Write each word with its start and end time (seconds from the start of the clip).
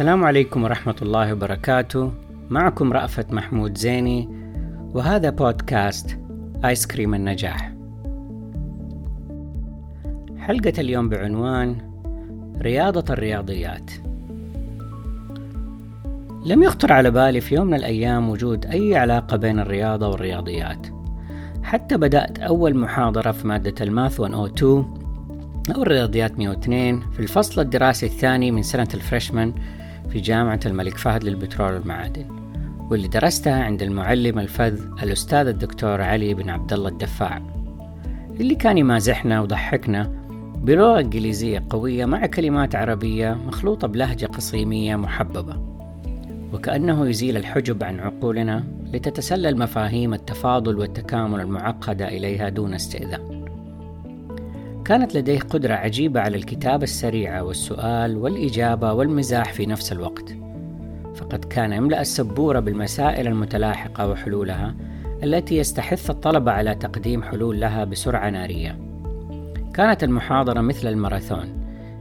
السلام 0.00 0.24
عليكم 0.24 0.64
ورحمة 0.64 0.96
الله 1.02 1.32
وبركاته. 1.32 2.12
معكم 2.50 2.92
رأفت 2.92 3.32
محمود 3.32 3.78
زيني 3.78 4.28
وهذا 4.94 5.30
بودكاست 5.30 6.18
آيس 6.64 6.86
كريم 6.86 7.14
النجاح. 7.14 7.72
حلقة 10.38 10.72
اليوم 10.78 11.08
بعنوان 11.08 11.76
رياضة 12.60 13.12
الرياضيات. 13.12 13.90
لم 16.46 16.62
يخطر 16.62 16.92
على 16.92 17.10
بالي 17.10 17.40
في 17.40 17.54
يوم 17.54 17.66
من 17.66 17.74
الأيام 17.74 18.30
وجود 18.30 18.66
أي 18.66 18.96
علاقة 18.96 19.36
بين 19.36 19.58
الرياضة 19.58 20.08
والرياضيات. 20.08 20.86
حتى 21.62 21.96
بدأت 21.96 22.38
أول 22.38 22.76
محاضرة 22.76 23.30
في 23.30 23.46
مادة 23.46 23.84
الماث 23.84 24.20
102 24.20 24.84
أو 25.74 25.82
الرياضيات 25.82 26.38
102 26.38 27.00
في 27.00 27.20
الفصل 27.20 27.60
الدراسي 27.60 28.06
الثاني 28.06 28.50
من 28.50 28.62
سنة 28.62 28.88
الفريشمان 28.94 29.54
في 30.08 30.20
جامعة 30.20 30.60
الملك 30.66 30.98
فهد 30.98 31.24
للبترول 31.24 31.72
والمعادن 31.72 32.26
واللي 32.90 33.08
درستها 33.08 33.64
عند 33.64 33.82
المعلم 33.82 34.38
الفذ 34.38 34.80
الأستاذ 35.02 35.46
الدكتور 35.46 36.02
علي 36.02 36.34
بن 36.34 36.50
عبد 36.50 36.72
الله 36.72 36.88
الدفاع 36.88 37.42
اللي 38.40 38.54
كان 38.54 38.78
يمازحنا 38.78 39.40
وضحكنا 39.40 40.20
بلغة 40.56 41.00
إنجليزية 41.00 41.64
قوية 41.70 42.04
مع 42.04 42.26
كلمات 42.26 42.74
عربية 42.74 43.34
مخلوطة 43.46 43.88
بلهجة 43.88 44.26
قصيمية 44.26 44.96
محببة 44.96 45.56
وكأنه 46.52 47.08
يزيل 47.08 47.36
الحجب 47.36 47.84
عن 47.84 48.00
عقولنا 48.00 48.64
لتتسلل 48.92 49.58
مفاهيم 49.58 50.14
التفاضل 50.14 50.78
والتكامل 50.78 51.40
المعقدة 51.40 52.08
إليها 52.08 52.48
دون 52.48 52.74
استئذان. 52.74 53.39
كانت 54.90 55.14
لديه 55.14 55.40
قدرة 55.40 55.74
عجيبة 55.74 56.20
على 56.20 56.36
الكتابة 56.36 56.84
السريعة 56.84 57.42
والسؤال 57.42 58.16
والإجابة 58.16 58.92
والمزاح 58.92 59.52
في 59.52 59.66
نفس 59.66 59.92
الوقت. 59.92 60.34
فقد 61.14 61.44
كان 61.44 61.72
يملأ 61.72 62.00
السبورة 62.00 62.60
بالمسائل 62.60 63.26
المتلاحقة 63.26 64.08
وحلولها 64.08 64.74
التي 65.22 65.56
يستحث 65.56 66.10
الطلبة 66.10 66.52
على 66.52 66.74
تقديم 66.74 67.22
حلول 67.22 67.60
لها 67.60 67.84
بسرعة 67.84 68.30
نارية. 68.30 68.78
كانت 69.74 70.04
المحاضرة 70.04 70.60
مثل 70.60 70.88
الماراثون 70.88 71.48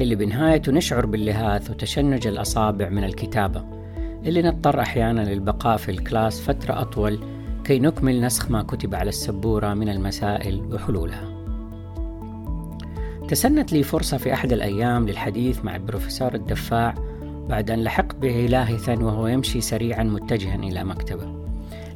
اللي 0.00 0.14
بنهايته 0.14 0.72
نشعر 0.72 1.06
باللهاث 1.06 1.70
وتشنج 1.70 2.26
الأصابع 2.26 2.88
من 2.88 3.04
الكتابة 3.04 3.64
اللي 4.26 4.42
نضطر 4.42 4.80
أحيانا 4.80 5.20
للبقاء 5.20 5.76
في 5.76 5.90
ال 5.90 5.98
class 5.98 6.40
فترة 6.40 6.80
أطول 6.80 7.18
كي 7.64 7.78
نكمل 7.78 8.20
نسخ 8.20 8.50
ما 8.50 8.62
كتب 8.62 8.94
على 8.94 9.08
السبورة 9.08 9.74
من 9.74 9.88
المسائل 9.88 10.74
وحلولها. 10.74 11.31
تسنت 13.32 13.72
لي 13.72 13.82
فرصة 13.82 14.16
في 14.16 14.32
أحد 14.34 14.52
الأيام 14.52 15.08
للحديث 15.08 15.64
مع 15.64 15.76
البروفيسور 15.76 16.34
الدفاع 16.34 16.94
بعد 17.48 17.70
أن 17.70 17.82
لحقت 17.82 18.16
به 18.16 18.46
لاهثا 18.50 18.94
وهو 18.94 19.26
يمشي 19.26 19.60
سريعا 19.60 20.02
متجها 20.02 20.54
إلى 20.54 20.84
مكتبه. 20.84 21.26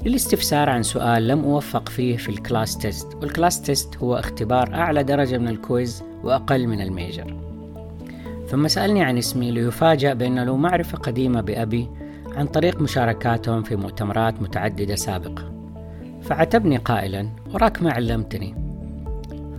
للاستفسار 0.04 0.70
عن 0.70 0.82
سؤال 0.82 1.28
لم 1.28 1.44
أوفق 1.44 1.88
فيه 1.88 2.16
في 2.16 2.28
ال 2.28 2.36
class 2.36 2.78
test 2.78 3.14
وال 3.14 3.28
class 3.28 3.62
test 3.62 3.96
هو 3.96 4.16
اختبار 4.16 4.74
أعلى 4.74 5.02
درجة 5.02 5.38
من 5.38 5.48
ال 5.48 5.59
quiz 5.59 6.02
وأقل 6.22 6.66
من 6.66 6.80
ال 6.80 6.88
major. 6.88 7.36
ثم 8.48 8.68
سألني 8.68 9.02
عن 9.02 9.18
اسمي 9.18 9.50
ليفاجأ 9.50 10.14
بأن 10.14 10.38
له 10.38 10.56
معرفة 10.56 10.98
قديمة 10.98 11.40
بأبي 11.40 11.88
عن 12.36 12.46
طريق 12.46 12.80
مشاركاتهم 12.80 13.62
في 13.62 13.76
مؤتمرات 13.76 14.42
متعددة 14.42 14.94
سابقة. 14.94 15.52
فعاتبني 16.22 16.76
قائلا 16.76 17.28
وراك 17.54 17.82
ما 17.82 17.92
علمتني. 17.92 18.65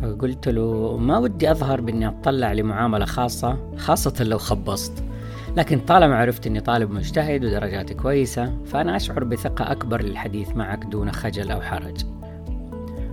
قلت 0.06 0.48
له 0.48 0.98
ما 0.98 1.18
ودي 1.18 1.52
أظهر 1.52 1.82
بإني 1.82 2.08
أطلع 2.08 2.54
لمعاملة 2.54 3.06
خاصة 3.06 3.58
خاصة 3.78 4.24
لو 4.24 4.38
خبصت. 4.38 5.04
لكن 5.58 5.80
طالما 5.80 6.16
عرفت 6.16 6.48
أني 6.48 6.60
طالب 6.60 6.92
مجتهد 6.92 7.46
ودرجاتي 7.46 7.94
كويسة 7.94 8.54
فأنا 8.66 8.96
أشعر 8.96 9.24
بثقة 9.24 9.72
أكبر 9.72 10.02
للحديث 10.02 10.50
معك 10.56 10.86
دون 10.86 11.12
خجل 11.12 11.52
أو 11.52 11.62
حرج. 11.62 12.06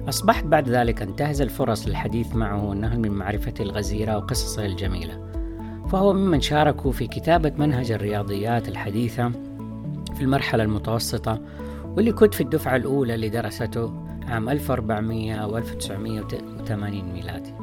أصبحت 0.09 0.45
بعد 0.45 0.69
ذلك 0.69 1.03
أنتهز 1.03 1.41
الفرص 1.41 1.89
للحديث 1.89 2.37
معه 2.37 2.65
والنهل 2.65 2.99
من 2.99 3.11
معرفته 3.11 3.63
الغزيرة 3.63 4.17
وقصصه 4.17 4.67
الجميلة. 4.67 5.21
فهو 5.89 6.13
ممن 6.13 6.41
شاركوا 6.41 6.93
في 6.93 7.07
كتابة 7.07 7.53
منهج 7.59 7.91
الرياضيات 7.91 8.69
الحديثة 8.69 9.33
في 10.15 10.21
المرحلة 10.21 10.63
المتوسطة 10.63 11.41
واللي 11.85 12.13
كنت 12.13 12.35
في 12.35 12.41
الدفعة 12.41 12.77
الأولى 12.77 13.15
اللي 13.15 13.29
درسته. 13.29 14.05
عام 14.29 14.49
1400 14.49 15.35
أو 15.35 15.59
1980 15.59 17.13
ميلادي. 17.13 17.55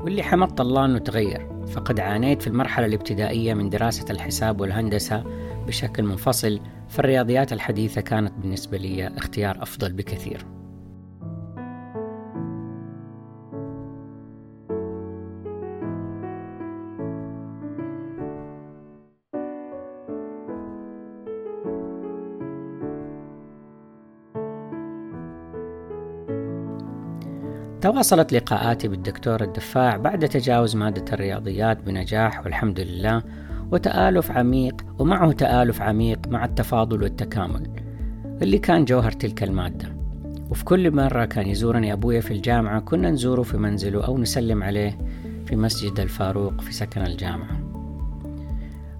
واللي 0.00 0.22
حمدت 0.22 0.60
الله 0.60 0.84
أنه 0.84 0.98
تغير. 0.98 1.66
فقد 1.66 2.00
عانيت 2.00 2.42
في 2.42 2.48
المرحلة 2.48 2.86
الابتدائية 2.86 3.54
من 3.54 3.70
دراسة 3.70 4.04
الحساب 4.10 4.60
والهندسة 4.60 5.24
بشكل 5.66 6.02
منفصل 6.02 6.60
فالرياضيات 6.88 7.52
الحديثة 7.52 8.00
كانت 8.00 8.32
بالنسبة 8.38 8.78
لي 8.78 9.06
اختيار 9.06 9.62
أفضل 9.62 9.92
بكثير. 9.92 10.59
تواصلت 27.80 28.32
لقاءاتي 28.32 28.88
بالدكتور 28.88 29.42
الدفاع 29.42 29.96
بعد 29.96 30.28
تجاوز 30.28 30.76
مادة 30.76 31.04
الرياضيات 31.12 31.82
بنجاح 31.82 32.44
والحمد 32.44 32.80
لله 32.80 33.22
وتآلف 33.72 34.30
عميق 34.30 34.84
ومعه 34.98 35.32
تآلف 35.32 35.82
عميق 35.82 36.28
مع 36.28 36.44
التفاضل 36.44 37.02
والتكامل 37.02 37.70
اللي 38.42 38.58
كان 38.58 38.84
جوهر 38.84 39.10
تلك 39.10 39.42
المادة. 39.42 39.88
وفي 40.50 40.64
كل 40.64 40.94
مرة 40.94 41.24
كان 41.24 41.46
يزورني 41.46 41.92
أبويا 41.92 42.20
في 42.20 42.30
الجامعة 42.30 42.80
كنا 42.80 43.10
نزوره 43.10 43.42
في 43.42 43.56
منزله 43.56 44.04
أو 44.04 44.18
نسلم 44.18 44.62
عليه 44.62 44.98
في 45.46 45.56
مسجد 45.56 46.00
الفاروق 46.00 46.60
في 46.60 46.72
سكن 46.72 47.00
الجامعة. 47.00 47.60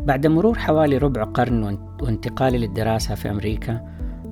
بعد 0.00 0.26
مرور 0.26 0.58
حوالي 0.58 0.98
ربع 0.98 1.24
قرن 1.24 1.78
وانتقالي 2.02 2.58
للدراسة 2.58 3.14
في 3.14 3.30
أمريكا 3.30 3.80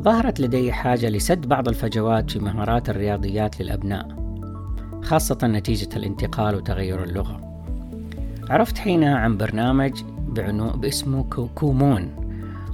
ظهرت 0.02 0.40
لدي 0.40 0.72
حاجة 0.72 1.08
لسد 1.08 1.46
بعض 1.46 1.68
الفجوات 1.68 2.30
في 2.30 2.38
مهارات 2.38 2.90
الرياضيات 2.90 3.60
للأبناء. 3.60 4.17
خاصة 5.02 5.38
نتيجة 5.42 5.96
الانتقال 5.96 6.54
وتغير 6.54 7.04
اللغة. 7.04 7.40
عرفت 8.50 8.78
حينها 8.78 9.16
عن 9.16 9.36
برنامج 9.36 9.92
بعنو 10.28 10.70
باسمه 10.70 11.48
كومون. 11.54 12.08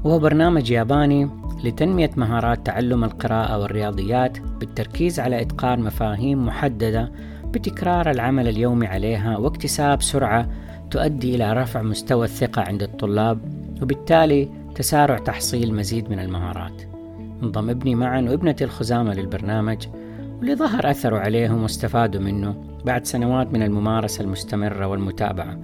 وهو 0.05 0.19
برنامج 0.19 0.71
ياباني 0.71 1.29
لتنمية 1.65 2.11
مهارات 2.17 2.67
تعلم 2.67 3.05
القراءة 3.05 3.59
والرياضيات 3.59 4.39
بالتركيز 4.41 5.21
على 5.21 5.43
إتقان 5.43 5.81
مفاهيم 5.81 6.47
محددة 6.47 7.13
بتكرار 7.45 8.11
العمل 8.11 8.49
اليومي 8.49 8.87
عليها 8.87 9.37
واكتساب 9.37 10.03
سرعة 10.03 10.49
تؤدي 10.91 11.35
إلى 11.35 11.53
رفع 11.53 11.83
مستوى 11.83 12.25
الثقة 12.25 12.63
عند 12.63 12.83
الطلاب 12.83 13.39
وبالتالي 13.83 14.49
تسارع 14.75 15.19
تحصيل 15.19 15.75
مزيد 15.75 16.11
من 16.11 16.19
المهارات. 16.19 16.83
انضم 17.43 17.71
ابني 17.71 17.95
معا 17.95 18.21
وابنتي 18.21 18.65
الخزامة 18.65 19.15
للبرنامج 19.15 19.87
واللي 20.39 20.55
ظهر 20.55 20.91
أثره 20.91 21.19
عليهم 21.19 21.63
واستفادوا 21.63 22.21
منه 22.21 22.55
بعد 22.85 23.07
سنوات 23.07 23.53
من 23.53 23.63
الممارسة 23.63 24.25
المستمرة 24.25 24.87
والمتابعة. 24.87 25.59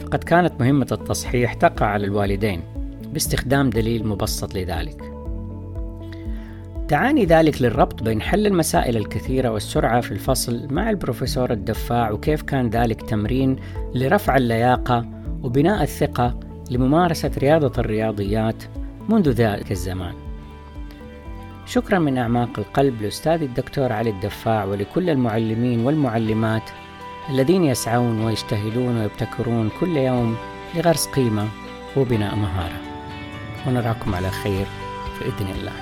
فقد 0.00 0.24
كانت 0.24 0.52
مهمة 0.60 0.86
التصحيح 0.92 1.54
تقع 1.54 1.86
على 1.86 2.04
الوالدين 2.04 2.60
باستخدام 3.12 3.70
دليل 3.70 4.06
مبسط 4.06 4.54
لذلك. 4.54 5.12
دعاني 6.88 7.24
ذلك 7.24 7.62
للربط 7.62 8.02
بين 8.02 8.22
حل 8.22 8.46
المسائل 8.46 8.96
الكثيرة 8.96 9.48
والسرعة 9.48 10.00
في 10.00 10.12
الفصل 10.12 10.66
مع 10.70 10.90
البروفيسور 10.90 11.52
الدفاع 11.52 12.10
وكيف 12.10 12.42
كان 12.42 12.70
ذلك 12.70 13.02
تمرين 13.02 13.56
لرفع 13.94 14.36
اللياقة 14.36 15.06
وبناء 15.42 15.82
الثقة 15.82 16.40
لممارسة 16.70 17.30
رياضة 17.38 17.72
الرياضيات 17.80 18.62
منذ 19.08 19.30
ذلك 19.30 19.72
الزمان. 19.72 20.25
شكرا 21.66 21.98
من 21.98 22.18
أعماق 22.18 22.48
القلب 22.58 23.02
لأستاذ 23.02 23.42
الدكتور 23.42 23.92
علي 23.92 24.10
الدفاع 24.10 24.64
ولكل 24.64 25.10
المعلمين 25.10 25.80
والمعلمات 25.80 26.70
الذين 27.30 27.64
يسعون 27.64 28.24
ويجتهدون 28.24 28.96
ويبتكرون 29.00 29.70
كل 29.80 29.96
يوم 29.96 30.36
لغرس 30.74 31.06
قيمة 31.06 31.48
وبناء 31.96 32.36
مهارة. 32.36 32.80
ونراكم 33.66 34.14
على 34.14 34.30
خير 34.30 34.66
بإذن 35.20 35.50
الله. 35.58 35.72